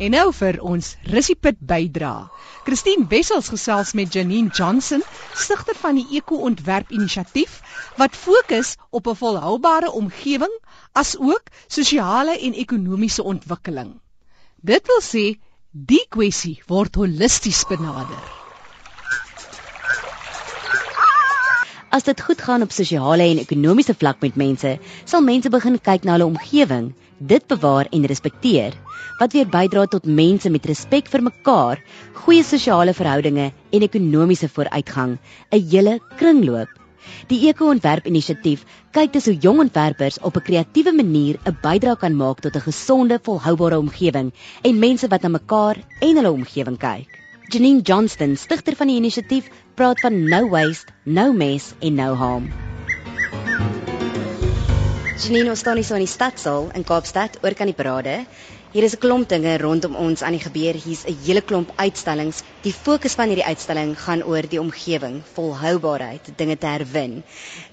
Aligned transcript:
En 0.00 0.14
nou 0.16 0.30
vir 0.32 0.56
ons 0.64 0.86
Rissipit 1.12 1.58
bydra. 1.72 2.30
Christine 2.64 3.04
Wessels 3.10 3.50
gesels 3.52 3.92
met 3.98 4.14
Janine 4.16 4.48
Johnson, 4.48 5.04
stigter 5.36 5.76
van 5.76 6.00
die 6.00 6.06
Eko-ontwerp 6.16 6.94
Inisiatief 6.96 7.58
wat 8.00 8.16
fokus 8.16 8.72
op 8.96 9.12
'n 9.12 9.20
volhoubare 9.22 9.92
omgewing 10.00 10.56
asook 11.04 11.52
sosiale 11.68 12.38
en 12.40 12.56
ekonomiese 12.64 13.22
ontwikkeling. 13.22 13.92
Dit 14.72 14.86
wil 14.86 15.02
sê 15.12 15.26
die 15.70 16.06
kwessie 16.08 16.62
word 16.66 16.94
holisties 16.94 17.64
benader. 17.68 18.39
As 21.90 22.04
dit 22.06 22.20
goed 22.22 22.38
gaan 22.46 22.62
op 22.62 22.70
sosiale 22.70 23.24
en 23.26 23.38
ekonomiese 23.42 23.96
vlak 23.98 24.20
met 24.22 24.36
mense, 24.38 24.76
sal 25.10 25.24
mense 25.26 25.50
begin 25.50 25.78
kyk 25.88 26.04
na 26.06 26.14
hulle 26.14 26.28
omgewing, 26.30 26.92
dit 27.18 27.46
bewaar 27.50 27.90
en 27.90 28.06
respekteer, 28.06 28.76
wat 29.18 29.34
weer 29.34 29.48
bydra 29.50 29.88
tot 29.90 30.06
mense 30.06 30.52
met 30.54 30.68
respek 30.70 31.10
vir 31.10 31.24
mekaar, 31.26 31.82
goeie 32.20 32.46
sosiale 32.46 32.94
verhoudinge 32.94 33.48
en 33.50 33.88
ekonomiese 33.88 34.46
vooruitgang, 34.54 35.18
'n 35.50 35.66
hele 35.72 35.98
kringloop. 36.20 36.70
Die 37.26 37.42
Eko-ontwerp 37.50 38.06
inisiatief 38.06 38.62
kyk 38.94 39.12
dus 39.12 39.26
hoe 39.26 39.38
jong 39.48 39.58
ontwerpers 39.66 40.20
op 40.22 40.36
'n 40.36 40.46
kreatiewe 40.46 40.92
manier 40.94 41.42
'n 41.42 41.58
bydrae 41.62 41.96
kan 41.96 42.14
maak 42.14 42.40
tot 42.40 42.54
'n 42.54 42.68
gesonde, 42.70 43.18
volhoubare 43.18 43.78
omgewing 43.78 44.30
en 44.62 44.78
mense 44.78 45.08
wat 45.08 45.22
na 45.22 45.28
mekaar 45.28 45.82
en 46.00 46.16
hulle 46.16 46.32
omgewing 46.38 46.78
kyk. 46.78 47.19
Janine 47.50 47.82
Johnston, 47.82 48.36
stigter 48.38 48.76
van 48.78 48.86
die 48.86 48.94
inisiatief, 49.00 49.48
praat 49.74 49.98
van 50.04 50.14
no 50.30 50.44
waste, 50.52 50.92
no 51.02 51.32
mess 51.34 51.72
en 51.82 51.96
no 51.98 52.12
harm. 52.14 52.44
Janine, 55.18 55.50
ons 55.50 55.58
staan 55.58 55.80
hier 55.80 55.88
so 55.88 55.98
in 55.98 56.04
die 56.04 56.12
stadsaal 56.12 56.68
in 56.78 56.86
Kaapstad, 56.86 57.40
oor 57.42 57.56
kan 57.58 57.66
die 57.66 57.74
parade. 57.74 58.20
Hier 58.70 58.84
is 58.86 58.92
'n 58.94 59.02
klomp 59.02 59.28
dinge 59.28 59.52
rondom 59.58 59.96
ons 59.98 60.20
aan 60.22 60.36
die 60.36 60.42
gebeur. 60.42 60.76
Hier's 60.78 61.02
'n 61.04 61.16
hele 61.24 61.40
klomp 61.42 61.70
uitstallings. 61.76 62.42
Die 62.62 62.72
fokus 62.72 63.16
van 63.18 63.26
hierdie 63.26 63.44
uitstalling 63.44 63.96
gaan 63.98 64.22
oor 64.22 64.46
die 64.52 64.60
omgewing, 64.60 65.16
volhoubaarheid, 65.32 66.30
dinge 66.36 66.56
te 66.58 66.66
herwin. 66.66 67.24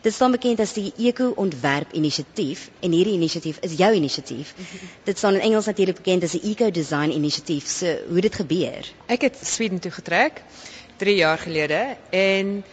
Dit 0.02 0.14
staan 0.14 0.32
bekend 0.32 0.60
as 0.60 0.74
die 0.74 0.94
Eko-ontwerp 0.98 1.94
inisiatief 1.94 2.70
en 2.80 2.92
hierdie 2.92 3.14
inisiatief 3.14 3.60
is 3.62 3.78
jou 3.78 3.94
inisiatief. 3.94 4.56
Dit 5.04 5.18
staan 5.18 5.34
in 5.34 5.42
Engels 5.42 5.66
natuurlik 5.66 6.02
bekend 6.02 6.24
as 6.24 6.32
die 6.32 6.42
Eco 6.52 6.72
Design 6.72 7.12
inisiatief. 7.12 7.68
So, 7.68 7.98
hoe 8.10 8.22
dit 8.22 8.36
gebeur? 8.36 8.90
Ek 9.06 9.22
het 9.22 9.38
Sweden 9.44 9.80
toe 9.80 9.92
getrek 9.92 10.42
3 10.98 11.16
jaar 11.16 11.38
gelede 11.38 11.98
en 12.10 12.64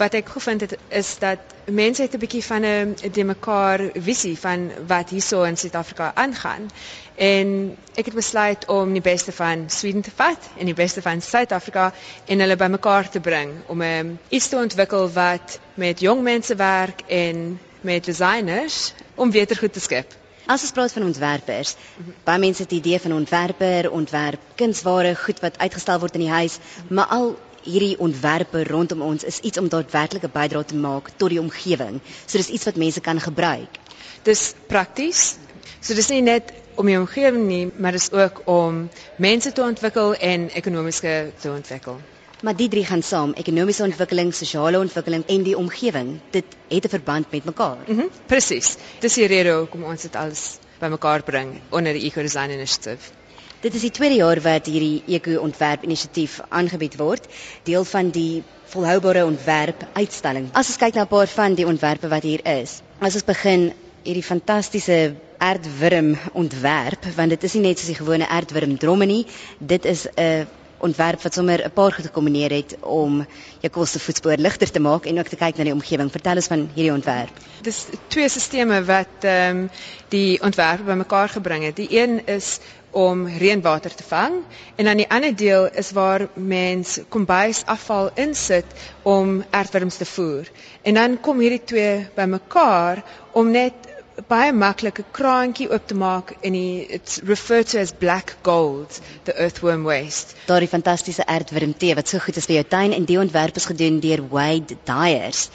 wat 0.00 0.14
ek 0.16 0.28
gevind 0.32 0.64
het 0.64 0.76
is 0.88 1.10
dat 1.20 1.38
mense 1.68 2.02
het 2.02 2.14
'n 2.14 2.22
bietjie 2.22 2.44
van 2.44 2.64
'n 2.64 2.94
die 3.12 3.24
mekaar 3.24 3.80
visie 3.94 4.38
van 4.38 4.70
wat 4.86 5.10
hierso 5.10 5.42
in 5.42 5.56
Suid-Afrika 5.56 6.12
aangaan. 6.14 6.70
En 7.14 7.76
ek 7.94 8.04
het 8.04 8.14
besluit 8.14 8.66
om 8.68 8.92
die 8.92 9.02
beste 9.02 9.32
van 9.32 9.64
Sweden 9.70 10.02
te 10.02 10.10
vat 10.14 10.48
en 10.58 10.64
die 10.64 10.74
beste 10.74 11.02
van 11.02 11.20
Suid-Afrika 11.20 11.92
en 12.26 12.40
hulle 12.40 12.56
bymekaar 12.56 13.10
te 13.10 13.20
bring 13.20 13.50
om 13.66 13.82
'n 13.82 13.98
um, 13.98 14.18
iets 14.28 14.48
te 14.48 14.56
ontwikkel 14.56 15.10
wat 15.12 15.58
met 15.74 16.00
jong 16.00 16.22
mense 16.22 16.54
werk 16.54 17.00
en 17.06 17.60
met 17.80 18.04
designers 18.04 18.92
om 19.14 19.30
weer 19.30 19.56
goed 19.56 19.72
te 19.72 19.80
skep. 19.80 20.18
As 20.46 20.62
ons 20.62 20.72
praat 20.72 20.92
van 20.92 21.04
ontwerpers, 21.04 21.76
baie 22.24 22.38
mense 22.38 22.62
het 22.62 22.70
die 22.70 22.78
idee 22.78 22.98
van 23.00 23.12
ontwerper, 23.12 23.90
ontwerp 23.90 24.40
kunsware, 24.54 25.14
goed 25.16 25.40
wat 25.40 25.58
uitgestel 25.58 25.98
word 25.98 26.14
in 26.14 26.20
die 26.20 26.30
huis, 26.30 26.58
maar 26.88 27.06
al 27.06 27.38
hierdie 27.64 27.98
ontwerpe 27.98 28.64
rondom 28.64 29.02
ons 29.02 29.24
is 29.24 29.40
iets 29.40 29.58
om 29.58 29.68
daadwerklik 29.68 30.24
'n 30.24 30.32
bydrae 30.32 30.64
te 30.64 30.76
maak 30.76 31.10
tot 31.16 31.28
die 31.30 31.40
omgewing. 31.40 32.00
So 32.26 32.38
dis 32.38 32.48
iets 32.48 32.64
wat 32.64 32.76
mense 32.76 33.00
kan 33.00 33.20
gebruik. 33.20 33.78
Dis 34.22 34.54
prakties. 34.66 35.38
So 35.80 35.94
dis 35.94 36.08
nie 36.08 36.22
net 36.22 36.52
om 36.74 36.86
die 36.86 36.98
omgewing 36.98 37.46
nie, 37.46 37.70
maar 37.76 37.92
dis 37.92 38.12
ook 38.12 38.42
om 38.44 38.88
mense 39.16 39.52
te 39.52 39.62
ontwikkel 39.62 40.14
en 40.14 40.48
ekonomiese 40.50 41.32
te 41.40 41.50
ontwikkel. 41.50 42.00
Maar 42.42 42.56
die 42.56 42.68
drie 42.68 42.84
gaan 42.84 43.02
saam, 43.02 43.32
ekonomiese 43.36 43.82
ontwikkeling, 43.82 44.34
sosiale 44.34 44.78
ontwikkeling 44.78 45.26
en 45.26 45.42
die 45.42 45.56
omgewing. 45.56 46.18
Dit 46.30 46.44
het 46.68 46.84
'n 46.84 46.88
verband 46.88 47.30
met 47.30 47.44
mekaar. 47.44 47.84
Mm 47.86 48.10
Presies. 48.26 48.76
Dis 49.00 49.14
die 49.14 49.26
rede 49.26 49.52
hoekom 49.52 49.84
ons 49.84 50.02
dit 50.02 50.16
alles 50.16 50.58
bymekaar 50.78 51.22
bring 51.22 51.60
onder 51.70 51.92
die 51.92 52.04
Eco 52.04 52.20
Design 52.20 52.50
Initiative. 52.50 53.19
Dit 53.60 53.74
is 53.74 53.82
die 53.84 53.90
tweede 53.92 54.16
jaar 54.16 54.38
wat 54.40 54.68
hierdie 54.72 55.02
eko-ontwerp 55.18 55.82
inisiatief 55.84 56.38
aangebied 56.48 56.94
word, 56.96 57.26
deel 57.68 57.84
van 57.84 58.08
die 58.14 58.42
volhoubare 58.72 59.26
ontwerp 59.28 59.82
uitstalling. 59.92 60.46
As 60.56 60.70
ons 60.72 60.78
kyk 60.80 60.96
na 60.96 61.04
'n 61.04 61.10
paar 61.10 61.28
van 61.28 61.54
die 61.58 61.66
ontwerpe 61.68 62.08
wat 62.08 62.24
hier 62.24 62.40
is. 62.44 62.80
As 63.04 63.18
ons 63.20 63.26
begin 63.28 63.72
hierdie 64.02 64.24
fantastiese 64.24 65.14
aardwurm 65.36 66.16
ontwerp, 66.32 67.04
want 67.16 67.36
dit 67.36 67.44
is 67.44 67.54
nie 67.54 67.62
net 67.66 67.78
soos 67.78 67.92
die 67.92 68.00
gewone 68.00 68.28
aardwurm 68.28 68.78
dromme 68.78 69.04
nie, 69.04 69.26
dit 69.58 69.84
is 69.84 70.06
'n 70.16 70.46
ontwerp 70.80 71.22
wat 71.22 71.34
sommer 71.34 71.62
'n 71.64 71.72
paar 71.72 71.92
goed 71.92 72.04
gekombineer 72.04 72.50
het 72.50 72.76
om 72.80 73.26
jou 73.60 73.72
kostevoetspoor 73.72 74.36
ligter 74.36 74.70
te 74.70 74.80
maak 74.80 75.06
en 75.06 75.18
ook 75.18 75.28
te 75.28 75.36
kyk 75.36 75.56
na 75.56 75.64
die 75.64 75.72
omgewing. 75.72 76.10
Vertel 76.10 76.34
ons 76.34 76.46
van 76.46 76.68
hierdie 76.74 76.92
ontwerp. 76.92 77.30
Dis 77.62 77.86
twee 78.08 78.28
stelsels 78.28 78.86
wat 78.86 79.24
ehm 79.24 79.56
um, 79.56 79.70
die 80.08 80.42
ontwerp 80.42 80.84
bymekaar 80.84 81.28
gebring 81.28 81.64
het. 81.64 81.76
Die 81.76 82.00
een 82.00 82.26
is 82.26 82.58
om 82.90 83.26
reënwater 83.26 83.94
te 83.94 84.02
vang 84.02 84.40
en 84.76 84.84
dan 84.84 84.96
die 84.96 85.08
ander 85.10 85.36
deel 85.36 85.68
is 85.78 85.90
waar 85.90 86.28
mens 86.34 86.98
kombuis 87.08 87.62
afval 87.64 88.10
insit 88.14 88.66
om 89.02 89.44
aardwurms 89.50 89.96
te 89.96 90.04
voer. 90.04 90.50
En 90.82 90.94
dan 90.94 91.20
kom 91.20 91.38
hierdie 91.38 91.64
twee 91.64 92.08
bymekaar 92.14 93.04
om 93.32 93.50
net 93.50 93.89
baie 94.28 94.52
maklike 94.52 95.04
kraantjie 95.16 95.68
oop 95.70 95.86
te 95.86 95.94
maak 95.94 96.32
en 96.46 96.54
it's 96.54 97.20
referred 97.24 97.68
to 97.70 97.78
as 97.78 97.92
black 97.92 98.36
gold 98.42 99.00
the 99.24 99.34
earthworm 99.36 99.84
waste. 99.84 100.34
Daardie 100.46 100.68
fantastiese 100.68 101.24
aardwurm 101.26 101.72
tee 101.78 101.94
wat 101.94 102.08
so 102.08 102.18
goed 102.18 102.36
is 102.36 102.48
vir 102.50 102.60
jou 102.60 102.66
tuin 102.74 102.92
en 102.96 103.06
die 103.08 103.18
ontwerp 103.18 103.56
is 103.56 103.68
gedoen 103.70 104.00
deur 104.00 104.22
Wade 104.28 104.76
Dyers. 104.84 105.48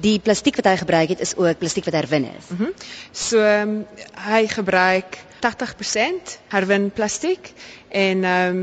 Die 0.00 0.18
plastiek 0.20 0.56
wat 0.56 0.70
hy 0.70 0.76
gebruik 0.80 1.14
het 1.14 1.20
is 1.20 1.36
ook 1.36 1.58
plastiek 1.58 1.88
wat 1.88 1.98
herwin 2.00 2.30
is. 2.32 2.50
Mm 2.56 2.72
so 3.12 3.40
um, 3.40 3.78
hy 4.26 4.46
gebruik 4.48 5.18
80% 5.44 6.36
herwin 6.52 6.90
plastiek 6.90 7.52
en 7.88 8.24
um, 8.24 8.60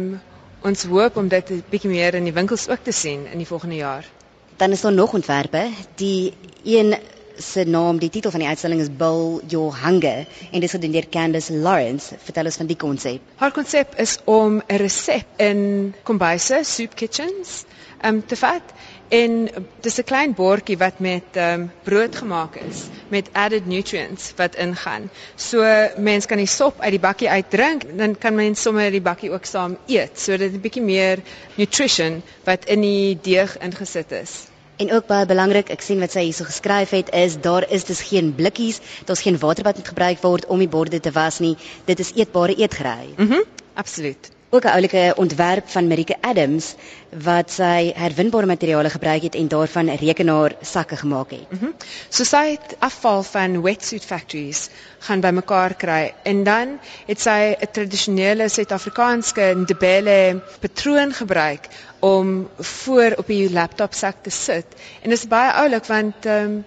ons 0.63 0.85
hoop 0.89 1.17
om 1.17 1.27
dit 1.27 1.49
'n 1.51 1.63
bietjie 1.69 1.91
meer 1.91 2.15
in 2.15 2.23
die 2.23 2.33
winkels 2.33 2.69
ook 2.69 2.83
te 2.83 2.91
sien 2.91 3.27
in 3.31 3.37
die 3.37 3.47
volgende 3.47 3.75
jaar. 3.75 4.05
Dan 4.57 4.71
is 4.71 4.81
daar 4.81 4.93
nog 4.93 5.13
ontwerpe. 5.13 5.69
Die 5.95 6.33
een 6.63 6.95
se 7.37 7.63
naam, 7.63 7.97
die 7.99 8.09
titel 8.09 8.31
van 8.31 8.39
die 8.39 8.49
uitstalling 8.49 8.81
is 8.81 8.89
Bill 8.97 9.41
Your 9.47 9.73
Hunger 9.83 10.25
en 10.51 10.59
dit 10.59 10.63
is 10.63 10.71
gedoen 10.71 10.91
deur 10.91 11.09
Candice 11.09 11.53
Lawrence. 11.53 12.15
Vertel 12.23 12.45
ons 12.45 12.59
van 12.61 12.69
die 12.69 12.77
konsep. 12.77 13.21
Haar 13.35 13.51
konsep 13.51 13.95
is 13.97 14.17
om 14.25 14.61
'n 14.67 14.77
resep 14.77 15.25
in 15.37 15.93
kombuise, 16.03 16.59
soup 16.63 16.95
kitchens, 16.95 17.63
um, 18.05 18.25
te 18.25 18.35
vat 18.35 18.73
en 19.09 19.49
dis 19.81 19.97
'n 19.99 20.03
klein 20.03 20.33
bordjie 20.33 20.77
wat 20.77 20.99
met 20.99 21.37
um, 21.37 21.71
brood 21.83 22.15
gemaak 22.15 22.55
is 22.55 22.85
met 23.07 23.29
added 23.31 23.65
nutrients 23.65 24.33
wat 24.35 24.55
ingaan. 24.55 25.09
So 25.35 25.61
mense 25.97 26.27
kan 26.27 26.37
die 26.37 26.47
sop 26.47 26.79
uit 26.79 26.91
die 26.91 26.99
bakkie 26.99 27.29
uitdrink, 27.29 27.85
dan 27.97 28.17
kan 28.17 28.35
mense 28.35 28.61
sommer 28.61 28.91
die 28.91 29.01
bakkie 29.01 29.31
ook 29.31 29.45
saam 29.45 29.77
eet. 29.87 30.19
So 30.19 30.37
dit 30.37 30.53
'n 30.53 30.61
bietjie 30.61 30.81
meer 30.83 31.19
nutrition 31.55 32.23
wat 32.43 32.65
in 32.65 32.81
die 32.81 33.19
deeg 33.21 33.57
ingesit 33.57 34.11
is. 34.11 34.52
En 34.75 34.91
ook 34.93 35.05
baie 35.07 35.25
belangrik, 35.25 35.69
ek 35.69 35.81
sien 35.81 35.99
wat 35.99 36.11
sy 36.11 36.25
hierso 36.27 36.43
geskryf 36.49 36.89
het, 36.89 37.11
is 37.13 37.37
daar 37.41 37.69
is 37.69 37.83
dus 37.85 38.01
geen 38.01 38.35
blikkies, 38.35 38.79
daar's 39.05 39.21
geen 39.21 39.37
water 39.39 39.63
wat 39.63 39.75
moet 39.75 39.87
gebruik 39.87 40.21
word 40.21 40.45
om 40.45 40.59
die 40.59 40.67
borde 40.67 40.99
te 40.99 41.11
was 41.11 41.39
nie. 41.39 41.57
Dit 41.85 41.99
is 41.99 42.13
eetbare 42.15 42.55
eetgerei. 42.55 43.13
Mhm. 43.17 43.31
Mm 43.31 43.61
absoluut 43.73 44.29
ook 44.53 44.65
'n 44.65 44.75
oulike 44.77 45.13
ontwerp 45.15 45.69
van 45.69 45.87
Marike 45.87 46.15
Adams 46.21 46.75
wat 47.09 47.51
sy 47.51 47.91
herwinbare 47.95 48.45
materiale 48.45 48.89
gebruik 48.89 49.21
het 49.21 49.35
en 49.35 49.47
daarvan 49.47 49.89
rekenaar 49.89 50.55
sakke 50.61 50.95
gemaak 50.95 51.31
het. 51.31 51.61
Mm 51.61 51.73
so 52.09 52.23
sy 52.23 52.49
het 52.51 52.75
afval 52.79 53.23
van 53.23 53.61
wetsuit 53.61 54.05
factories 54.05 54.69
gaan 54.99 55.19
bymekaar 55.19 55.73
kry 55.73 56.13
en 56.23 56.43
dan 56.43 56.79
het 57.05 57.21
sy 57.21 57.55
'n 57.59 57.71
tradisionele 57.71 58.49
Suid-Afrikaanse 58.49 59.53
ndebele 59.55 60.41
patroon 60.59 61.13
gebruik 61.13 61.67
om 61.99 62.49
voor 62.59 63.13
op 63.17 63.27
die 63.27 63.51
laptop 63.51 63.93
sak 63.93 64.15
te 64.21 64.29
sit. 64.29 64.65
En 65.01 65.09
dit 65.09 65.17
is 65.17 65.27
baie 65.27 65.51
oulik 65.51 65.85
want 65.85 66.25
ehm 66.25 66.45
um, 66.45 66.65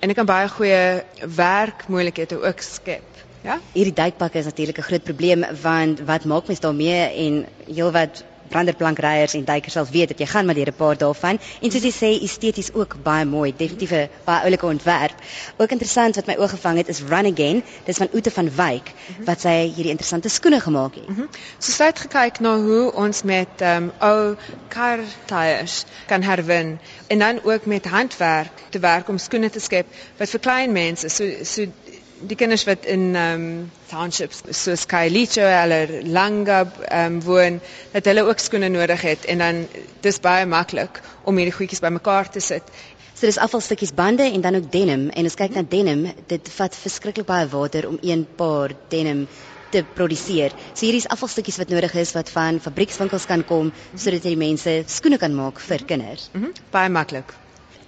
en 0.00 0.10
ek 0.10 0.16
kan 0.16 0.26
baie 0.26 0.48
goeie 0.48 1.02
werkmoontlikhede 1.36 2.42
ook 2.42 2.60
skep. 2.60 3.17
Ja? 3.42 3.60
Hierdie 3.72 3.94
duikpakke 3.94 4.38
is 4.38 4.44
natuurlik 4.44 4.78
'n 4.78 4.88
groot 4.90 5.04
probleem 5.04 5.44
want 5.62 6.00
wat 6.00 6.24
maak 6.24 6.46
mens 6.46 6.60
daarmee 6.60 7.02
en 7.26 7.46
heelwat 7.66 8.24
branderplankryers 8.48 9.34
en 9.34 9.44
duikers 9.44 9.76
sal 9.76 9.86
weet 9.90 10.12
dat 10.12 10.20
jy 10.22 10.26
gaan 10.26 10.46
maar 10.46 10.56
deur 10.56 10.70
'n 10.72 10.76
paar 10.76 10.96
daarvan 10.96 11.38
en 11.62 11.70
soos 11.70 11.82
jy 11.82 11.92
sê 11.92 12.10
esteties 12.22 12.72
ook 12.72 12.96
baie 13.02 13.24
mooi 13.24 13.52
definitief 13.56 13.92
'n 13.92 14.08
baie 14.24 14.42
oulike 14.42 14.66
ontwerp 14.66 15.14
ook 15.56 15.70
interessant 15.70 16.16
wat 16.16 16.26
my 16.26 16.36
oog 16.36 16.50
gevang 16.50 16.76
het 16.76 16.88
is 16.88 17.02
Run 17.02 17.32
Again 17.32 17.62
dis 17.84 17.96
van 17.96 18.08
Ute 18.12 18.30
van 18.30 18.50
Wyk 18.56 18.92
wat 19.24 19.40
sy 19.40 19.56
hierdie 19.74 19.94
interessante 19.96 20.28
skoene 20.28 20.60
gemaak 20.60 20.94
het. 20.94 21.08
Mm 21.08 21.14
-hmm. 21.14 21.28
So 21.58 21.72
sy 21.72 21.84
het 21.84 21.98
gekyk 21.98 22.40
na 22.40 22.56
hoe 22.56 22.92
ons 22.92 23.22
met 23.22 23.60
ehm 23.60 23.82
um, 23.82 23.92
ou 23.98 24.36
car 24.68 24.98
tyres 25.24 25.84
kan 26.06 26.22
herwin 26.22 26.78
en 27.06 27.18
dan 27.18 27.40
ook 27.42 27.66
met 27.66 27.84
handwerk 27.84 28.52
te 28.70 28.78
werk 28.78 29.08
om 29.08 29.18
skoene 29.18 29.50
te 29.50 29.60
skep 29.60 29.86
wat 30.16 30.28
vir 30.28 30.40
klein 30.40 30.72
mense 30.72 31.08
so 31.08 31.24
so 31.42 31.66
die 32.20 32.36
kinders 32.36 32.64
wat 32.66 32.86
in 32.86 33.14
ehm 33.14 33.42
um, 33.42 33.70
townships 33.88 34.42
soos 34.50 34.84
Kailicho, 34.86 35.44
hulle 35.44 36.02
Langa 36.04 36.60
ehm 36.66 37.18
um, 37.18 37.20
woon, 37.22 37.60
dat 37.92 38.04
hulle 38.10 38.24
ook 38.26 38.38
skoene 38.42 38.68
nodig 38.68 39.02
het 39.06 39.24
en 39.24 39.38
dan 39.38 39.66
dis 40.02 40.20
baie 40.20 40.46
maklik 40.46 41.00
om 41.24 41.36
hierdie 41.36 41.54
goedjies 41.54 41.84
bymekaar 41.84 42.30
te 42.30 42.40
sit. 42.40 42.72
So 43.14 43.26
dis 43.26 43.38
afvalstukkies 43.38 43.94
bande 43.94 44.22
en 44.22 44.40
dan 44.40 44.54
ook 44.54 44.70
denim 44.72 45.08
en 45.10 45.26
as 45.26 45.34
kyk 45.34 45.54
na 45.54 45.62
denim, 45.62 46.06
dit 46.26 46.50
vat 46.58 46.76
verskriklik 46.82 47.26
baie 47.26 47.48
water 47.48 47.88
om 47.88 47.98
een 48.02 48.26
paar 48.36 48.74
denim 48.88 49.26
te 49.70 49.82
produseer. 49.84 50.54
So 50.74 50.86
hierdie 50.86 51.02
is 51.02 51.10
afvalstukkies 51.12 51.58
wat 51.60 51.74
nodig 51.74 51.94
is 51.94 52.14
wat 52.16 52.30
van 52.30 52.60
fabriekswinkels 52.60 53.26
kan 53.26 53.44
kom 53.44 53.72
sodat 53.94 54.24
jy 54.24 54.36
die 54.36 54.44
mense 54.46 54.78
skoene 54.86 55.18
kan 55.18 55.34
maak 55.34 55.60
vir 55.60 55.84
kinders. 55.84 56.30
Mhm. 56.32 56.44
Mm 56.44 56.66
baie 56.72 56.88
maklik. 56.92 57.34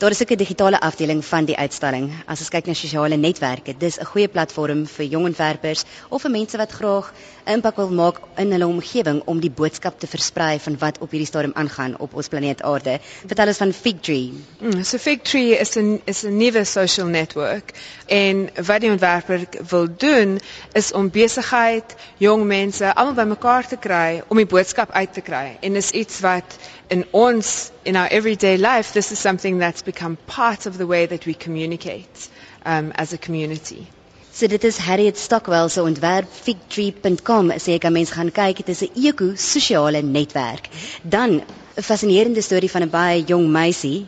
Daar 0.01 0.11
is 0.11 0.23
ook 0.23 0.31
'n 0.31 0.37
digitale 0.37 0.81
afdeling 0.81 1.25
van 1.25 1.45
die 1.45 1.57
uitstalling. 1.57 2.13
As 2.27 2.39
ons 2.39 2.49
kyk 2.49 2.67
na 2.67 2.75
sosiale 2.75 3.17
netwerke, 3.17 3.75
dis 3.79 3.99
'n 3.99 4.05
goeie 4.05 4.29
platform 4.29 4.87
vir 4.87 5.07
jong 5.07 5.25
ontwerpers 5.25 5.85
of 6.09 6.23
vir 6.23 6.31
mense 6.31 6.57
wat 6.57 6.73
graag 6.73 7.13
'n 7.45 7.53
impak 7.53 7.77
wil 7.77 7.91
maak 7.91 8.21
in 8.37 8.51
hulle 8.53 8.67
omgewing 8.67 9.23
om 9.25 9.41
die 9.41 9.51
boodskap 9.51 9.99
te 10.01 10.07
versprei 10.07 10.59
van 10.59 10.79
wat 10.79 10.99
op 10.99 11.11
hierdie 11.11 11.27
stadium 11.27 11.53
aangaan 11.55 11.99
op 11.99 12.15
ons 12.15 12.29
planeet 12.29 12.63
Aarde. 12.63 12.99
Vertel 13.27 13.47
ons 13.47 13.57
van 13.57 13.73
Fig 13.73 14.01
Tree. 14.01 14.33
Mm, 14.61 14.85
so 14.85 14.99
Fig 14.99 15.21
Tree 15.23 15.59
is 15.59 15.77
'n 15.77 16.01
is 16.05 16.25
'n 16.25 16.37
nuwe 16.37 16.65
social 16.65 17.07
network 17.07 17.73
en 18.07 18.51
wat 18.67 18.81
die 18.81 18.91
ontwerper 18.91 19.47
wil 19.69 19.89
doen 19.97 20.41
is 20.73 20.93
om 20.93 21.11
besigheid, 21.11 21.95
jong 22.17 22.47
mense 22.47 22.95
almal 22.95 23.15
bymekaar 23.15 23.69
te 23.69 23.77
kry 23.77 24.23
om 24.29 24.37
die 24.37 24.47
boodskap 24.47 24.91
uit 24.91 25.13
te 25.13 25.21
kry. 25.21 25.57
En 25.61 25.73
dis 25.73 25.91
iets 25.91 26.21
wat 26.21 26.59
in 26.89 27.07
ons 27.11 27.71
in 27.83 27.97
our 27.97 28.09
everyday 28.11 28.57
life 28.57 28.93
this 28.93 29.13
is 29.13 29.19
something 29.19 29.59
that's 29.59 29.83
become 29.93 30.17
part 30.27 30.67
of 30.67 30.79
the 30.79 30.87
way 30.87 31.07
that 31.07 31.27
we 31.27 31.35
communicate 31.47 32.29
um, 32.65 32.93
as 32.95 33.13
a 33.13 33.19
community. 33.19 33.87
So 34.33 34.47
dit 34.47 34.65
is 34.65 34.77
Harriet 34.79 35.19
Stockwell 35.19 35.69
se 35.69 35.83
ontwerp 35.83 36.29
figtree.com 36.45 37.51
sê 37.65 37.75
ek 37.79 37.83
kan 37.87 37.97
mense 37.97 38.15
gaan 38.15 38.31
kyk 38.37 38.63
dit 38.63 38.71
is 38.75 38.83
'n 38.87 39.09
eko-sosiale 39.11 40.03
netwerk. 40.07 40.71
Dan 41.03 41.43
'n 41.43 41.83
fascinerende 41.91 42.43
storie 42.49 42.71
van 42.71 42.83
'n 42.87 42.95
baie 42.95 43.25
jong 43.33 43.51
meisie 43.51 44.07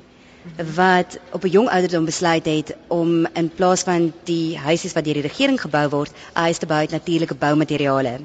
wat 0.74 1.18
op 1.32 1.44
'n 1.44 1.48
jong 1.48 1.68
ouderdom 1.68 2.04
besluit 2.04 2.46
het 2.46 2.74
om 2.88 3.26
in 3.26 3.50
plaas 3.54 3.82
van 3.82 4.12
die 4.24 4.58
huisies 4.58 4.92
wat 4.92 5.04
deur 5.04 5.14
die 5.14 5.22
regering 5.28 5.60
gebou 5.60 5.88
word, 5.88 6.10
'n 6.34 6.40
huis 6.40 6.58
te 6.58 6.66
bou 6.66 6.78
uit 6.78 6.90
natuurlike 6.90 7.34
boumateriale. 7.34 8.20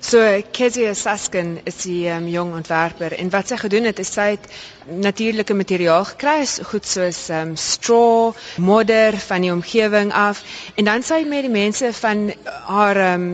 So 0.00 0.42
Kezia 0.50 0.94
Saskin 0.94 1.60
is 1.64 1.76
die 1.76 2.08
um, 2.10 2.28
jong 2.28 2.54
ontwerper 2.54 3.12
en 3.12 3.30
wat 3.30 3.48
sy 3.48 3.56
gedoen 3.56 3.84
het 3.84 3.98
is 3.98 4.12
sy 4.12 4.30
het 4.30 4.46
natuurlike 4.86 5.54
materiaal 5.54 6.04
gekry, 6.04 6.46
goed 6.70 6.86
soos 6.86 7.28
um, 7.30 7.56
straw, 7.56 8.32
modder 8.56 9.16
van 9.26 9.40
die 9.44 9.52
omgewing 9.52 10.12
af 10.12 10.42
en 10.74 10.84
dan 10.84 11.02
sy 11.06 11.22
met 11.28 11.46
die 11.46 11.52
mense 11.52 11.92
van 11.92 12.32
haar 12.66 13.00
um, 13.14 13.26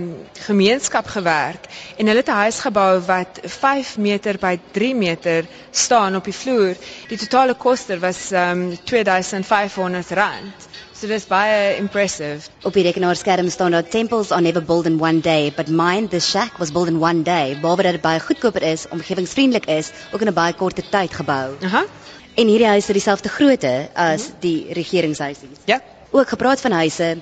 gemeenskap 0.46 1.06
gewerk 1.06 1.68
en 1.96 2.06
hulle 2.06 2.22
het 2.24 2.28
'n 2.28 2.42
huis 2.44 2.60
gebou 2.60 3.00
wat 3.06 3.40
5 3.44 3.96
meter 3.98 4.38
by 4.38 4.58
3 4.72 4.94
meter 4.94 5.46
staan 5.70 6.16
op 6.16 6.24
die 6.24 6.34
vloer. 6.34 6.74
Die 7.08 7.18
totale 7.18 7.54
koste 7.54 7.98
was 7.98 8.30
um 8.32 8.76
2500 8.84 10.10
rand. 10.10 10.68
So 10.98 11.06
dis 11.06 11.28
baie 11.30 11.76
impressive. 11.78 12.48
Op 12.66 12.74
die 12.74 12.82
rekenaarskerm 12.82 13.46
staan 13.54 13.70
daar 13.70 13.86
temples 13.86 14.32
are 14.34 14.42
never 14.42 14.62
built 14.66 14.86
in 14.86 14.96
one 14.98 15.20
day, 15.20 15.52
but 15.54 15.68
mine 15.68 16.08
the 16.08 16.18
shack 16.18 16.58
was 16.58 16.72
built 16.74 16.88
in 16.90 16.98
one 16.98 17.22
day. 17.22 17.54
Behalwe 17.60 17.84
dat 17.86 17.94
dit 17.94 18.02
baie 18.02 18.18
goedkoper 18.20 18.66
is, 18.66 18.88
omgewingsvriendelik 18.90 19.68
is, 19.70 19.92
ook 20.12 20.20
in 20.20 20.28
'n 20.28 20.34
baie 20.34 20.56
korte 20.58 20.82
tyd 20.90 21.14
gebou. 21.14 21.54
Aha. 21.62 21.84
En 22.34 22.46
hierdie 22.46 22.66
huis 22.66 22.86
het 22.86 22.98
dieselfde 22.98 23.28
grootte 23.28 23.88
as 23.94 24.22
mm 24.22 24.26
-hmm. 24.26 24.40
die 24.40 24.72
regeringshuisies. 24.72 25.62
Ja. 25.64 25.80
Ook 26.10 26.28
gepraat 26.28 26.60
van 26.60 26.72
huise, 26.72 27.16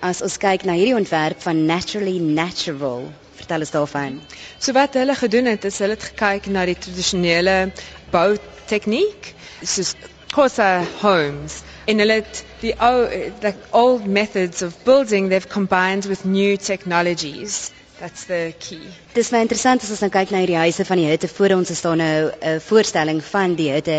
as 0.00 0.22
ons 0.22 0.36
kyk 0.36 0.64
na 0.64 0.72
hierdie 0.72 0.96
ontwerp 0.96 1.42
van 1.42 1.64
Naturally 1.66 2.18
Natural, 2.18 3.12
vertel 3.34 3.58
ons 3.58 3.70
daarvan. 3.70 4.20
So 4.58 4.72
wat 4.72 4.94
hulle 4.94 5.14
gedoen 5.14 5.44
het, 5.44 5.64
is 5.64 5.78
hulle 5.78 5.92
het 6.00 6.02
gekyk 6.02 6.46
na 6.46 6.64
die 6.64 6.78
tradisionele 6.78 7.72
boutegniek, 8.10 9.34
soos 9.62 9.94
Xhosa 10.28 10.84
homes 11.00 11.62
in 11.88 12.00
it 12.00 12.44
the 12.60 12.74
old, 12.80 13.08
the 13.40 13.56
old 13.72 14.06
methods 14.06 14.60
of 14.60 14.84
building 14.84 15.30
they've 15.30 15.48
combined 15.48 16.04
with 16.04 16.26
new 16.26 16.56
technologies 16.58 17.72
that's 18.00 18.24
the 18.30 18.54
key 18.58 18.80
Dis 19.14 19.30
my 19.34 19.40
interessant 19.44 19.82
as 19.82 19.90
ons 19.94 20.02
nou 20.04 20.10
kyk 20.14 20.30
na 20.34 20.42
hierdie 20.42 20.58
huise 20.60 20.84
van 20.88 21.00
die 21.00 21.06
hitte 21.10 21.28
voor 21.32 21.54
ons 21.56 21.72
staan 21.80 21.98
nou 22.02 22.30
'n 22.30 22.60
voorstelling 22.68 23.20
van 23.24 23.54
die 23.58 23.70
hitte 23.72 23.98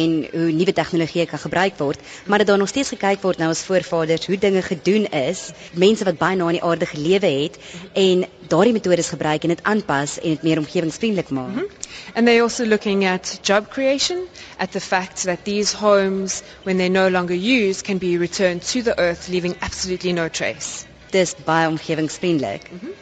en 0.00 0.10
hoe 0.32 0.50
nuwe 0.60 0.72
tegnologie 0.80 1.26
kan 1.26 1.38
gebruik 1.38 1.78
word 1.78 2.00
maar 2.26 2.38
dat 2.38 2.46
daar 2.46 2.58
nog 2.58 2.68
steeds 2.68 2.92
gekyk 2.96 3.22
word 3.22 3.38
nou 3.38 3.50
as 3.50 3.64
voorvaders 3.64 4.26
hoe 4.26 4.38
dinge 4.38 4.62
gedoen 4.62 5.06
is 5.06 5.50
mense 5.72 6.04
wat 6.04 6.18
baie 6.18 6.36
na 6.36 6.48
in 6.48 6.58
die 6.60 6.64
aarde 6.70 6.86
gelewe 6.86 7.30
het 7.42 7.58
en 7.94 8.26
daardie 8.48 8.72
metodes 8.72 9.08
gebruik 9.08 9.42
en 9.42 9.48
dit 9.48 9.62
aanpas 9.62 10.18
en 10.20 10.28
dit 10.28 10.42
meer 10.42 10.58
omgewingsvriendelik 10.58 11.30
maak 11.30 11.48
mm 11.48 11.58
-hmm. 11.58 11.86
And 12.14 12.26
they're 12.26 12.42
also 12.42 12.64
looking 12.64 13.04
at 13.04 13.38
job 13.42 13.70
creation, 13.70 14.26
at 14.58 14.72
the 14.72 14.80
fact 14.80 15.24
that 15.24 15.44
these 15.44 15.72
homes, 15.72 16.42
when 16.62 16.76
they're 16.78 16.88
no 16.88 17.08
longer 17.08 17.34
used, 17.34 17.84
can 17.84 17.98
be 17.98 18.16
returned 18.18 18.62
to 18.62 18.82
the 18.82 18.98
earth, 18.98 19.28
leaving 19.28 19.54
absolutely 19.60 20.12
no 20.12 20.28
trace. 20.28 20.84
Dis 21.10 21.34
baie 21.44 21.68
omgewingsvriendelik. 21.68 22.70
Mm 22.70 22.78
-hmm. 22.82 22.94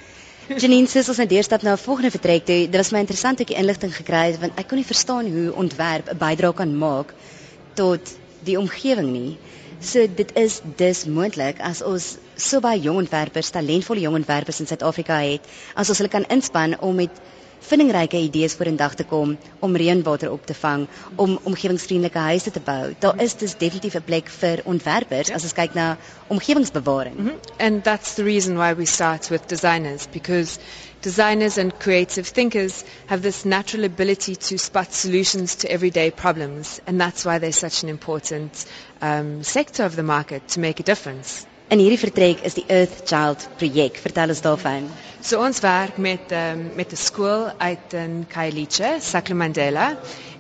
Janine 0.46 0.87
sê 0.87 1.00
ons 1.02 1.19
nou 1.19 1.26
deurstap 1.26 1.64
na 1.66 1.72
'n 1.75 1.82
volgende 1.82 2.10
vertrek 2.14 2.44
toe. 2.46 2.69
Dit 2.70 2.76
was 2.78 2.93
my 2.94 3.00
interessant 3.02 3.38
die 3.38 3.56
inligting 3.62 3.90
gekry 3.94 4.31
het 4.31 4.38
want 4.40 4.58
ek 4.60 4.69
kon 4.69 4.78
nie 4.78 4.87
verstaan 4.87 5.26
hoe 5.26 5.54
ontwerp 5.62 6.06
'n 6.12 6.19
bydrae 6.19 6.54
kan 6.54 6.76
maak 6.78 7.14
tot 7.75 8.12
die 8.44 8.54
omgewing 8.58 9.10
nie. 9.10 9.38
So 9.81 10.06
dit 10.06 10.31
is 10.37 10.60
dus 10.76 11.04
moontlik 11.04 11.58
as 11.58 11.82
ons 11.82 12.16
so 12.37 12.60
baie 12.60 12.81
jong 12.81 12.96
ontwerpers, 12.96 13.50
talentvolle 13.50 14.00
jong 14.00 14.14
ontwerpers 14.14 14.60
in 14.60 14.66
Suid-Afrika 14.66 15.19
het, 15.19 15.43
as 15.75 15.88
ons 15.88 15.98
hulle 15.98 16.14
kan 16.14 16.28
inspann 16.31 16.78
om 16.81 16.94
met 16.94 17.10
vindingryke 17.69 18.17
idees 18.17 18.55
vorendag 18.55 18.94
te 18.94 19.05
kom 19.05 19.37
om 19.61 19.76
reënwater 19.76 20.31
op 20.31 20.47
te 20.47 20.55
vang, 20.55 20.87
om 21.17 21.38
omgewingsvriendelike 21.43 22.19
huise 22.29 22.50
te 22.50 22.61
bou. 22.61 22.94
Daar 23.00 23.20
is 23.23 23.35
dus 23.35 23.56
definitief 23.58 23.94
'n 23.97 24.05
plek 24.05 24.29
vir 24.29 24.61
ontwerpers 24.64 25.31
as 25.31 25.43
ons 25.43 25.53
kyk 25.53 25.75
na 25.75 25.97
omgewingsbewaring. 26.29 27.17
Mm 27.17 27.26
-hmm. 27.26 27.38
And 27.58 27.85
that's 27.85 28.14
the 28.14 28.23
reason 28.25 28.56
why 28.56 28.75
we 28.75 28.85
start 28.87 29.29
with 29.29 29.47
designers 29.49 30.06
because 30.12 30.58
designers 31.00 31.58
and 31.58 31.79
creative 31.79 32.31
thinkers 32.32 32.85
have 33.06 33.23
this 33.23 33.44
natural 33.44 33.85
ability 33.85 34.35
to 34.37 34.56
spot 34.59 34.94
solutions 34.94 35.55
to 35.56 35.69
everyday 35.69 36.11
problems 36.11 36.81
and 36.87 37.00
that's 37.00 37.25
why 37.25 37.38
they're 37.38 37.52
such 37.52 37.82
an 37.82 37.88
important 37.88 38.67
um, 39.02 39.43
sector 39.43 39.85
of 39.85 39.94
the 39.97 40.02
market 40.02 40.49
to 40.49 40.61
make 40.61 40.81
a 40.81 40.82
difference. 40.82 41.47
In 41.69 41.81
hierdie 41.82 41.99
vertrek 41.99 42.44
is 42.47 42.55
die 42.55 42.64
Earth 42.70 43.00
Child 43.11 43.49
projek. 43.59 43.97
Vertel 43.99 44.31
ons 44.31 44.41
daarvan. 44.44 44.85
So 45.26 45.40
ons 45.43 45.58
werk 45.61 45.96
met 45.99 46.31
um, 46.31 46.61
met 46.78 46.93
'n 46.93 46.96
skool 46.96 47.50
uit 47.58 47.93
in 47.93 48.25
Khayelitsha, 48.30 48.99
Sacramandela. 49.00 49.97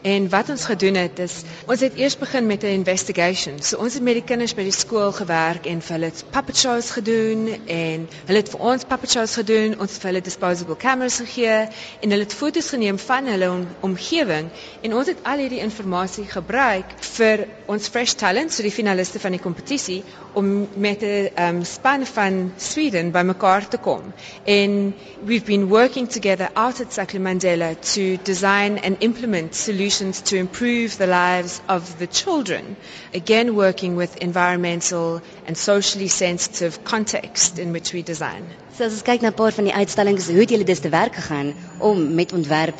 En 0.06 0.28
wat 0.30 0.48
ons 0.48 0.64
gedoen 0.64 0.94
het 0.94 1.18
is 1.18 1.32
ons 1.66 1.80
het 1.82 1.94
eers 1.98 2.14
begin 2.18 2.46
met 2.46 2.62
'n 2.62 2.66
investigation. 2.78 3.62
So 3.62 3.76
ons 3.82 3.94
het 3.94 4.02
met 4.02 4.14
die 4.14 4.22
kinders 4.24 4.54
by 4.54 4.62
die 4.62 4.72
skool 4.76 5.10
gewerk 5.12 5.66
en 5.66 5.80
vir 5.82 5.94
hulle 5.96 6.10
puppet 6.30 6.56
shows 6.56 6.90
gedoen 6.90 7.48
en 7.66 8.06
hulle 8.26 8.38
het 8.38 8.48
vir 8.52 8.60
ons 8.60 8.84
puppet 8.84 9.10
shows 9.10 9.34
gedoen. 9.34 9.74
Ons 9.80 9.92
het 9.92 10.00
vir 10.00 10.10
hulle 10.10 10.20
disposable 10.28 10.76
cameras 10.76 11.16
gegee 11.24 11.58
en 12.00 12.10
hulle 12.14 12.22
het 12.22 12.34
foto's 12.34 12.68
geneem 12.70 12.98
van 12.98 13.26
hulle 13.26 13.50
om, 13.50 13.66
omgewing 13.80 14.48
en 14.82 14.94
ons 14.94 15.06
het 15.10 15.18
al 15.22 15.38
hierdie 15.42 15.60
inligting 15.66 16.30
gebruik 16.32 16.94
vir 17.00 17.46
ons 17.66 17.88
fresh 17.88 18.12
talent, 18.14 18.52
so 18.52 18.62
die 18.62 18.70
finaliste 18.78 19.18
van 19.20 19.30
die 19.34 19.40
kompetisie 19.42 20.04
om 20.38 20.68
met 20.76 21.02
'n 21.02 21.28
um, 21.48 21.64
span 21.64 22.06
van 22.06 22.52
Sweden 22.56 23.10
bymekaar 23.10 23.68
te 23.68 23.78
kom. 23.78 24.12
En 24.44 24.75
we've 25.24 25.46
been 25.46 25.68
working 25.68 26.06
together 26.08 26.48
out 26.56 26.80
at 26.80 26.88
Sacramandela 26.98 27.74
to 27.94 28.16
design 28.32 28.78
and 28.78 28.96
implement 29.00 29.54
solutions 29.54 29.86
solutions 29.86 30.22
to 30.30 30.36
improve 30.36 30.98
the 30.98 31.06
lives 31.06 31.60
of 31.68 31.98
the 31.98 32.06
children, 32.06 32.76
again 33.14 33.54
working 33.54 33.96
with 33.96 34.16
environmental 34.16 35.20
and 35.46 35.56
socially 35.56 36.08
sensitive 36.08 36.82
context 36.84 37.58
in 37.58 37.72
which 37.72 37.92
we 37.92 38.02
design. 38.02 38.44
So 38.74 38.84
as 38.84 38.92
ons 38.92 39.02
kyk 39.02 39.22
na 39.22 39.28
'n 39.28 39.38
paar 39.40 39.52
van 39.52 39.64
die 39.64 39.74
uitstallings, 39.74 40.28
hoe 40.28 40.40
het 40.40 40.50
julle 40.50 40.64
dus 40.64 40.80
te 40.80 40.88
werk 40.88 41.14
gegaan 41.14 41.54
om 41.78 42.14
met 42.14 42.32
ontwerp 42.32 42.78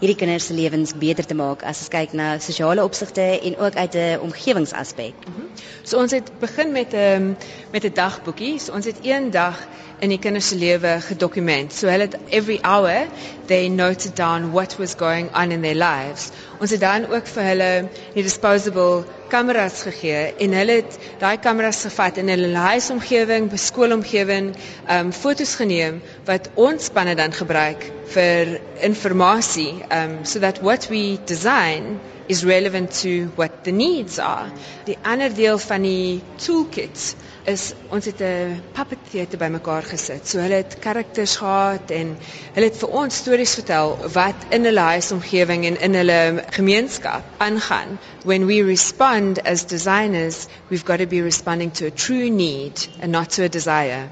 hierdie 0.00 0.16
kinders 0.20 0.46
se 0.46 0.54
lewens 0.54 0.92
beter 0.98 1.24
te 1.24 1.34
maak 1.34 1.62
as 1.62 1.78
ons 1.84 1.88
kyk 1.88 2.12
na 2.12 2.38
sosiale 2.38 2.82
opsigte 2.84 3.24
en 3.48 3.56
ook 3.56 3.74
uit 3.74 3.94
'n 3.94 4.18
omgewingsaspek. 4.20 5.14
Mm 5.26 5.34
-hmm. 5.34 5.48
So 5.82 5.98
ons 5.98 6.10
het 6.12 6.30
begin 6.40 6.72
met 6.72 6.92
'n 6.92 6.96
um, 6.96 7.36
met 7.72 7.84
'n 7.84 7.94
dagboekie. 7.94 8.58
So 8.58 8.72
ons 8.72 8.84
het 8.84 8.98
een 9.02 9.30
dag 9.30 9.66
in 10.04 10.12
die 10.12 10.20
kinders 10.20 10.50
se 10.52 10.56
lewe 10.60 10.98
gedokument. 11.06 11.72
So 11.72 11.88
hulle 11.88 12.06
het 12.08 12.16
every 12.28 12.58
hour 12.62 13.06
they 13.48 13.68
noted 13.68 14.14
down 14.16 14.50
what 14.52 14.76
was 14.78 14.94
going 14.94 15.30
on 15.34 15.52
in 15.52 15.62
their 15.64 15.78
lives. 15.78 16.30
Ons 16.60 16.70
het 16.76 16.80
dan 16.80 17.06
ook 17.08 17.26
vir 17.28 17.48
hulle 17.50 17.70
die 18.14 18.24
disposable 18.26 19.04
kameras 19.32 19.80
gegee 19.86 20.34
en 20.44 20.56
hulle 20.58 20.78
het 20.82 20.98
daai 21.22 21.36
kameras 21.42 21.80
gevat 21.88 22.20
in 22.22 22.28
hulle 22.32 22.52
huisomgewing, 22.68 23.48
skoolomgewing, 23.58 24.52
ehm 24.86 25.06
um, 25.08 25.12
fotos 25.12 25.56
geneem 25.60 26.02
wat 26.28 26.50
ons 26.54 26.90
spanne 26.92 27.16
dan 27.18 27.32
gebruik 27.32 27.88
vir 28.14 28.58
inligting 28.88 29.82
um 29.90 30.24
so 30.24 30.38
that 30.40 30.60
what 30.62 30.88
we 30.90 31.18
design 31.26 32.00
is 32.28 32.44
relevant 32.44 32.90
to 33.02 33.30
what 33.36 33.64
the 33.64 33.72
needs 33.72 34.18
are. 34.18 34.50
Die 34.84 34.96
ander 35.02 35.34
deel 35.34 35.58
van 35.58 35.82
die 35.82 36.22
toolkit 36.36 37.14
is 37.44 37.62
ons 37.92 38.04
het 38.08 38.20
'n 38.24 38.60
puppet 38.72 38.98
theater 39.10 39.38
bymekaar 39.38 39.82
gesit. 39.82 40.28
So 40.28 40.38
hulle 40.38 40.54
het 40.62 40.76
karakters 40.78 41.36
gehad 41.36 41.90
en 41.90 42.16
hulle 42.54 42.66
het 42.70 42.76
vir 42.82 42.88
ons 42.88 43.16
stories 43.16 43.54
vertel 43.54 43.96
wat 44.12 44.34
in 44.50 44.64
hulle 44.64 44.80
huisomgewing 44.80 45.64
en 45.66 45.80
in 45.80 45.94
hulle 45.94 46.44
gemeenskap 46.50 47.24
aangaan. 47.38 47.98
When 48.24 48.46
we 48.46 48.62
respond 48.62 49.42
as 49.42 49.66
designers, 49.66 50.46
we've 50.68 50.84
got 50.86 50.98
to 50.98 51.06
be 51.06 51.22
responding 51.22 51.72
to 51.72 51.86
a 51.86 51.90
true 51.90 52.30
need 52.30 52.88
and 53.00 53.12
not 53.12 53.30
to 53.30 53.42
a 53.44 53.48
desire. 53.48 54.08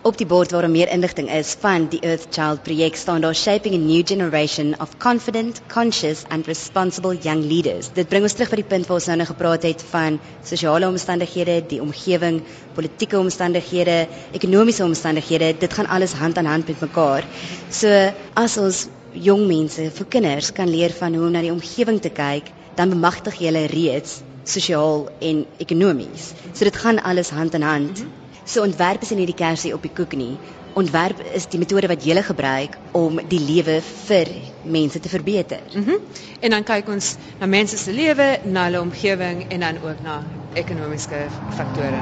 Op 0.00 0.16
die 0.16 0.24
bord 0.24 0.48
waar 0.54 0.64
meer 0.72 0.88
inligting 0.88 1.26
is 1.28 1.50
van 1.60 1.82
die 1.92 1.98
Earth 2.00 2.22
Child 2.32 2.62
projek 2.64 2.94
staan 2.96 3.20
daar 3.20 3.34
shaping 3.36 3.74
a 3.76 3.78
new 3.78 4.00
generation 4.06 4.70
of 4.80 4.94
confident, 4.96 5.60
conscious 5.68 6.22
and 6.32 6.46
responsible 6.48 7.18
young 7.20 7.42
leaders. 7.44 7.90
Dit 7.92 8.08
bring 8.08 8.24
ons 8.24 8.32
terug 8.32 8.48
by 8.54 8.62
die 8.62 8.68
punt 8.70 8.88
waar 8.88 8.96
ons 8.96 9.08
nou 9.10 9.16
net 9.20 9.28
gepraat 9.28 9.66
het 9.68 9.84
van 9.90 10.16
sosiale 10.50 10.88
omstandighede, 10.88 11.58
die 11.68 11.82
omgewing, 11.84 12.38
politieke 12.78 13.18
omstandighede, 13.20 13.98
ekonomiese 14.40 14.86
omstandighede. 14.86 15.50
Dit 15.60 15.76
gaan 15.76 15.90
alles 15.92 16.16
hand 16.16 16.40
aan 16.40 16.48
hand 16.48 16.72
met 16.72 16.80
mekaar. 16.80 17.28
So 17.68 17.92
as 18.40 18.56
ons 18.62 18.86
jong 19.12 19.44
mense, 19.50 19.90
vir 19.98 20.08
kinders 20.16 20.48
kan 20.56 20.72
leer 20.72 20.96
van 20.96 21.18
hoe 21.18 21.26
om 21.26 21.36
na 21.36 21.44
die 21.44 21.52
omgewing 21.52 22.00
te 22.00 22.14
kyk, 22.22 22.48
dan 22.80 22.96
bemagtig 22.96 23.36
jy 23.42 23.52
hulle 23.52 23.66
reeds 23.74 24.22
sosiaal 24.48 25.10
en 25.20 25.44
ekonomies. 25.60 26.32
So 26.54 26.64
dit 26.64 26.80
gaan 26.86 27.04
alles 27.04 27.34
hand 27.36 27.60
in 27.60 27.68
hand. 27.68 28.00
Mm 28.00 28.08
-hmm. 28.08 28.19
So 28.50 28.64
ontwerp 28.66 29.02
is 29.06 29.12
nie 29.14 29.28
die 29.28 29.36
kersie 29.38 29.70
op 29.76 29.84
die 29.86 29.92
koek 29.94 30.16
nie. 30.18 30.32
Ontwerp 30.74 31.20
is 31.38 31.44
die 31.52 31.58
metode 31.62 31.86
wat 31.86 32.02
jy 32.02 32.18
gebruik 32.26 32.74
om 32.98 33.20
die 33.30 33.38
lewe 33.38 33.76
vir 33.82 34.30
mense 34.66 34.98
te 34.98 35.12
verbeter. 35.12 35.62
Mhm. 35.74 35.86
Mm 35.90 36.28
en 36.40 36.50
dan 36.50 36.64
kyk 36.64 36.88
ons 36.88 37.16
na 37.38 37.46
mense 37.46 37.76
se 37.76 37.92
lewe, 37.92 38.26
na 38.44 38.64
hulle 38.64 38.80
omgewing 38.80 39.42
en 39.52 39.60
dan 39.60 39.78
ook 39.84 40.00
na 40.02 40.22
ekonomiese 40.54 41.26
faktore. 41.56 42.00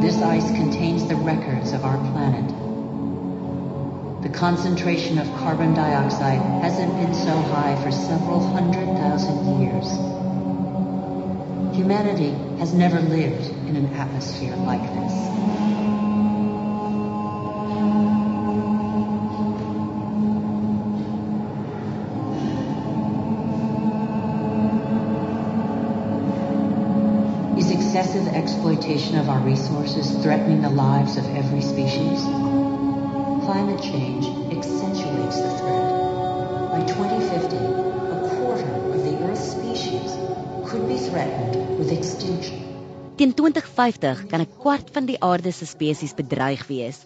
This 0.00 0.16
ice 0.16 0.48
contains 0.56 1.06
the 1.06 1.18
records 1.28 1.72
of 1.72 1.84
our 1.84 1.98
planet. 2.10 2.48
The 4.22 4.32
concentration 4.38 5.18
of 5.18 5.26
carbon 5.44 5.74
dioxide 5.74 6.40
hasn't 6.64 6.96
been 6.96 7.14
so 7.14 7.36
high 7.54 7.76
for 7.82 7.92
several 7.92 8.40
hundred 8.40 8.88
thousand 8.96 9.60
years. 9.60 9.88
Humanity 11.78 12.30
has 12.58 12.74
never 12.74 12.98
lived 12.98 13.46
in 13.68 13.76
an 13.76 13.94
atmosphere 13.94 14.56
like 14.56 14.82
this. 14.82 15.12
Is 27.64 27.70
excessive 27.70 28.26
exploitation 28.34 29.16
of 29.16 29.28
our 29.28 29.38
resources 29.38 30.20
threatening 30.20 30.62
the 30.62 30.70
lives 30.70 31.16
of 31.16 31.24
every 31.36 31.60
species? 31.60 32.22
Climate 33.44 33.80
change 33.80 34.26
accentuates 34.50 35.40
the 35.40 35.58
threat. 35.58 36.72
By 36.72 36.84
2050, 36.88 37.87
could 40.78 40.88
be 40.88 40.98
threatened 41.10 41.78
with 41.78 41.90
extinction. 41.90 42.56
Teen 43.18 43.32
2050 43.34 44.26
kan 44.30 44.40
'n 44.40 44.50
kwart 44.62 44.90
van 44.94 45.06
die 45.10 45.18
aarde 45.28 45.50
se 45.52 45.66
spesies 45.66 46.14
bedreig 46.14 46.66
wees. 46.66 46.98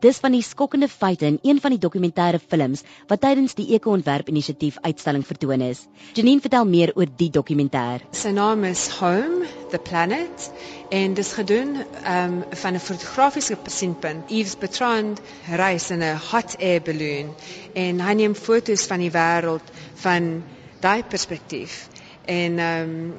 Dis 0.00 0.18
van 0.24 0.32
die 0.32 0.42
skokkende 0.42 0.88
feite 0.88 1.26
in 1.26 1.38
een 1.42 1.60
van 1.60 1.70
die 1.74 1.82
dokumentêre 1.86 2.40
films 2.52 2.82
wat 3.08 3.20
tydens 3.20 3.54
die 3.54 3.66
Eko-ontwerp 3.76 4.28
inisiatief 4.32 4.78
uitstalling 4.80 5.26
vertoon 5.26 5.60
is. 5.60 5.82
Janine 6.14 6.40
vertel 6.40 6.64
meer 6.64 6.92
oor 6.96 7.10
die 7.16 7.28
dokumentêr. 7.30 8.00
Sy 8.10 8.32
naam 8.32 8.64
is 8.64 8.88
Home, 9.00 9.44
the 9.70 9.78
Planet 9.90 10.48
en 10.88 11.14
dit 11.14 11.24
is 11.24 11.32
gedoen 11.32 11.76
um, 12.14 12.44
van 12.62 12.74
'n 12.74 12.86
fotografiese 12.88 13.56
pasiëntpunt. 13.56 14.30
Yves 14.30 14.56
Bertrand 14.56 15.20
reis 15.62 15.90
in 15.90 16.02
'n 16.02 16.16
hot 16.30 16.56
air 16.58 16.80
balloon 16.80 17.34
en 17.74 18.00
hy 18.00 18.14
neem 18.14 18.34
foto's 18.34 18.86
van 18.86 18.98
die 18.98 19.12
wêreld 19.12 19.66
van 19.94 20.42
daai 20.80 21.04
perspektief. 21.04 21.88
En 22.30 22.58
ehm 22.58 22.90
um, 22.90 23.14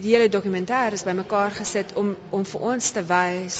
die 0.00 0.14
hele 0.14 0.28
dokumentêr 0.28 0.92
is 0.92 1.04
bymekaar 1.06 1.50
gesit 1.54 1.92
om 1.94 2.16
om 2.30 2.44
vir 2.52 2.60
ons 2.70 2.90
te 2.90 3.02
wys 3.10 3.58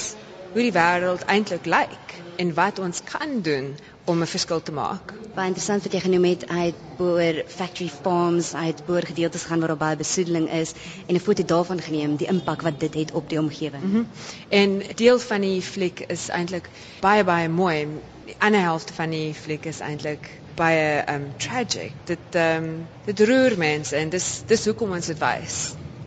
hoe 0.51 0.63
die 0.65 0.73
wêreld 0.75 1.23
eintlik 1.31 1.69
lyk 1.71 2.15
en 2.43 2.51
wat 2.57 2.79
ons 2.79 2.99
kan 3.11 3.41
doen 3.41 3.69
om 4.05 4.21
'n 4.21 4.29
verskil 4.33 4.61
te 4.61 4.71
maak. 4.71 5.13
Baie 5.35 5.47
interessant 5.47 5.83
wat 5.83 5.93
jy 5.95 5.99
genoem 5.99 6.23
het, 6.23 6.43
hy 6.49 6.65
het 6.65 6.81
boor 6.97 7.39
factory 7.53 7.87
farms, 8.01 8.51
hy 8.51 8.65
het 8.71 8.83
boor 8.85 9.07
gedeeltes 9.11 9.43
gaan 9.43 9.63
waar 9.63 9.77
baie 9.77 9.99
besoedeling 10.01 10.49
is 10.59 10.73
en 11.05 11.15
'n 11.15 11.19
foto 11.19 11.43
daarvan 11.43 11.81
geneem, 11.81 12.15
die 12.15 12.27
impak 12.27 12.61
wat 12.61 12.79
dit 12.79 12.93
het 12.93 13.11
op 13.11 13.29
die 13.29 13.39
omgewing. 13.39 13.83
Mm 13.83 13.91
-hmm. 13.91 14.07
En 14.49 14.81
deel 14.95 15.19
van 15.19 15.41
die 15.41 15.61
fliek 15.61 15.99
is 16.07 16.27
eintlik 16.29 16.69
baie 16.99 17.23
baie 17.23 17.49
mooi. 17.49 17.87
Die 18.25 18.35
ander 18.37 18.61
helfte 18.61 18.93
van 18.93 19.09
die 19.09 19.33
fliek 19.33 19.65
is 19.65 19.79
eintlik 19.79 20.29
baie 20.57 21.03
um 21.13 21.27
tragic. 21.41 21.93
Dit 22.09 22.37
um 22.41 22.69
dit 23.05 23.25
roer 23.29 23.57
mense 23.61 23.95
en 23.97 24.13
dis 24.13 24.29
dis 24.49 24.65
hoekom 24.69 24.95
ons 24.97 25.11
dit 25.13 25.19
wys. 25.21 25.57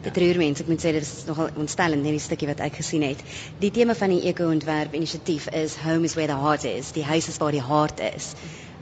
Dit 0.05 0.17
roer 0.23 0.41
mense. 0.41 0.65
Ek 0.65 0.71
moet 0.73 0.83
sê 0.83 0.95
dit 0.97 1.05
is 1.05 1.27
nogal 1.29 1.53
ontstellend 1.61 2.07
hierdie 2.09 2.23
stukkie 2.25 2.49
wat 2.51 2.63
ek 2.65 2.81
gesien 2.81 3.05
het. 3.07 3.21
Die 3.61 3.73
tema 3.75 3.97
van 3.99 4.15
die 4.15 4.25
eko-ontwerp 4.33 4.97
inisiatief 4.97 5.51
is 5.63 5.77
home 5.85 6.09
is 6.09 6.17
where 6.19 6.31
the 6.33 6.39
heart 6.41 6.65
is. 6.69 6.93
Die 6.97 7.05
huis 7.05 7.29
is 7.29 7.39
waar 7.43 7.57
die 7.57 7.65
hart 7.65 8.01
is. 8.13 8.35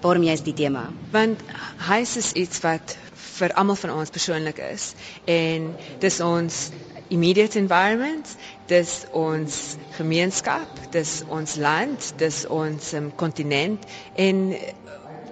Waarom 0.03 0.23
jy's 0.23 0.45
die 0.47 0.55
tema? 0.55 0.87
Want 1.11 1.43
huis 1.89 2.17
is 2.21 2.33
iets 2.39 2.63
wat 2.63 2.95
vir 3.39 3.55
almal 3.59 3.79
van 3.79 3.95
ons 3.95 4.11
persoonlik 4.15 4.61
is 4.63 4.93
en 5.31 5.73
dis 6.03 6.21
ons 6.23 6.61
immediate 7.09 7.59
environment, 7.59 8.31
dis 8.69 8.93
ons 9.17 9.59
gemeenskap, 9.97 10.81
dis 10.93 11.13
ons 11.33 11.55
land, 11.57 12.09
dis 12.21 12.41
ons 12.53 12.93
um, 12.99 13.09
kontinent 13.17 13.87
en 14.21 14.43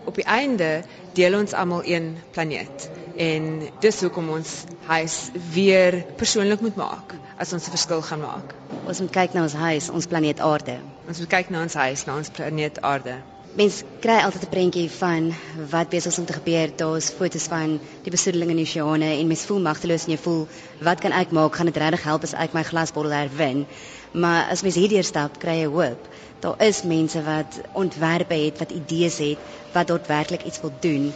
op 0.07 0.15
die 0.15 0.25
einde 0.25 0.71
deel 1.19 1.39
ons 1.39 1.53
almal 1.53 1.83
een 1.85 2.17
planeet 2.31 2.89
en 3.17 3.47
dis 3.81 4.01
hoekom 4.01 4.29
ons 4.39 4.65
huis 4.87 5.31
weer 5.53 6.03
persoonlik 6.17 6.61
moet 6.61 6.77
maak 6.77 7.15
as 7.37 7.53
ons 7.53 7.67
'n 7.67 7.71
verskil 7.77 8.03
gaan 8.03 8.21
maak. 8.21 8.55
Ons 8.87 9.01
moet 9.01 9.11
kyk 9.11 9.33
na 9.33 9.43
ons 9.43 9.53
huis, 9.53 9.89
ons 9.91 10.07
planeet 10.07 10.41
Aarde. 10.41 10.79
Ons 11.09 11.19
moet 11.19 11.29
kyk 11.29 11.51
na 11.51 11.63
ons 11.63 11.75
huis, 11.75 12.05
na 12.07 12.17
ons 12.17 12.31
planeet 12.31 12.81
Aarde. 12.81 13.17
Mens 13.57 13.83
kry 14.05 14.19
altyd 14.21 14.43
'n 14.45 14.53
prentjie 14.53 14.91
van 14.91 15.35
wat 15.71 15.89
besig 15.89 16.13
is 16.13 16.19
om 16.19 16.27
te 16.29 16.33
gebeur. 16.33 16.69
Daar's 16.77 17.09
foto's 17.19 17.47
van 17.53 17.81
die 18.03 18.13
besoedeling 18.13 18.51
in 18.51 18.57
die 18.61 18.67
oseane 18.69 19.11
en 19.19 19.27
mens 19.27 19.45
voel 19.49 19.61
magteloos 19.61 20.05
en 20.05 20.13
jy 20.13 20.19
voel 20.19 20.43
wat 20.89 21.01
kan 21.01 21.13
ek 21.13 21.31
maak? 21.31 21.57
Gaan 21.57 21.71
dit 21.73 21.77
regtig 21.77 22.03
help 22.03 22.23
as 22.23 22.35
ek 22.35 22.53
my 22.53 22.63
glasbottel 22.63 23.13
herwin? 23.13 23.67
Maar 24.13 24.51
as 24.51 24.63
mens 24.63 24.75
hierdeur 24.75 25.05
stap, 25.05 25.39
kry 25.39 25.57
jy 25.63 25.71
hoop 25.73 26.09
daar 26.41 26.67
is 26.67 26.83
mense 26.83 27.23
wat 27.23 27.61
ontwerpe 27.73 28.35
het, 28.35 28.59
wat 28.59 28.71
idees 28.71 29.19
het, 29.19 29.39
wat 29.73 29.87
daadwerklik 29.87 30.45
iets 30.45 30.61
wil 30.61 30.73
doen 30.81 31.13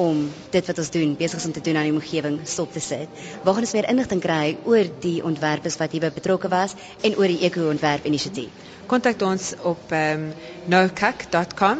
om 0.00 0.32
dit 0.50 0.66
wat 0.66 0.78
ons 0.78 0.90
doen 0.94 1.16
besig 1.18 1.38
is 1.40 1.46
om 1.48 1.52
te 1.52 1.60
doen 1.60 1.76
aan 1.76 1.82
die 1.88 1.92
omgewing 1.96 2.40
stop 2.44 2.72
te 2.72 2.80
sit. 2.80 3.08
Waar 3.42 3.54
gaan 3.56 3.66
ons 3.66 3.72
meer 3.76 3.90
inligting 3.90 4.22
kry 4.24 4.56
oor 4.64 4.84
die 5.00 5.24
ontwerpers 5.24 5.76
wat 5.80 5.92
hierby 5.96 6.10
betrokke 6.14 6.48
was 6.52 6.74
en 7.02 7.16
oor 7.16 7.28
die 7.32 7.42
eko-ontwerp 7.48 8.04
inisiatief? 8.08 8.50
Kontak 8.86 9.22
ons 9.26 9.54
op 9.66 9.90
ehm 9.90 10.28
um, 10.28 10.32
nokak.com. 10.72 11.78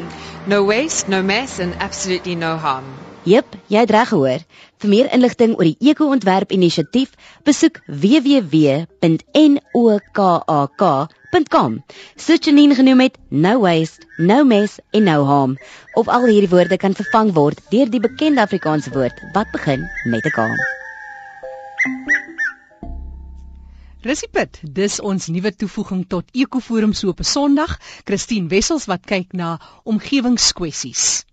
no 0.52 0.62
waste 0.70 1.12
no 1.12 1.20
mess 1.22 1.60
and 1.60 1.76
absolutely 1.88 2.38
no 2.40 2.54
harm 2.56 2.88
Jep, 3.24 3.54
jy 3.72 3.80
het 3.80 3.88
reg 3.94 4.10
gehoor. 4.10 4.42
Vir 4.84 4.90
meer 4.92 5.06
inligting 5.16 5.54
oor 5.56 5.64
die 5.64 5.80
eko-ontwerp 5.88 6.50
inisiatief, 6.52 7.14
besoek 7.48 7.80
www.nokak.com. 7.88 8.92
Soos 12.20 12.44
Janine 12.44 12.76
genoem 12.76 13.00
het, 13.06 13.16
no 13.30 13.60
waste, 13.64 14.04
no 14.18 14.44
mess 14.44 14.76
en 14.92 15.08
no 15.08 15.24
harm. 15.24 15.56
Of 15.96 16.08
al 16.12 16.28
hierdie 16.28 16.52
woorde 16.52 16.76
kan 16.76 16.92
vervang 17.00 17.32
word 17.32 17.64
deur 17.72 17.88
die 17.88 18.04
bekende 18.04 18.44
Afrikaanse 18.44 18.92
woord 18.92 19.16
wat 19.32 19.48
begin 19.56 19.88
met 20.04 20.24
'n 20.28 20.30
k. 20.36 20.38
Resipit, 24.04 24.60
dis 24.60 25.00
ons 25.00 25.32
nuwe 25.32 25.48
toevoeging 25.56 26.04
tot 26.06 26.24
Ekoforum 26.36 26.92
so 26.92 27.08
op 27.08 27.20
'n 27.24 27.24
Sondag. 27.24 27.80
Christine 28.04 28.48
Wessels 28.48 28.84
wat 28.84 29.06
kyk 29.08 29.32
na 29.32 29.60
omgewingskwessies. 29.84 31.24